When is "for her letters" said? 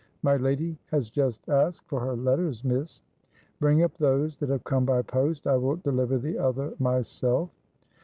1.87-2.63